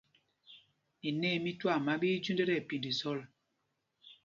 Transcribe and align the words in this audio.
Inâ 1.09 1.29
í 1.35 1.39
mí 1.43 1.51
twaama 1.59 1.93
ɓí 2.01 2.07
í 2.15 2.21
jüind 2.23 2.39
tí 2.47 2.53
ɛpind 2.59 2.85
zɔl. 2.99 3.19